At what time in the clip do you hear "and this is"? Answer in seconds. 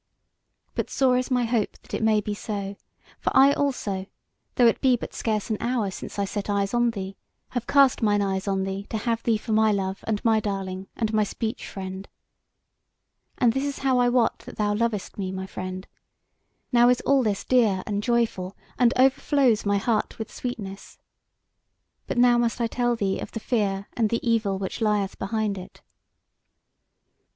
13.37-13.83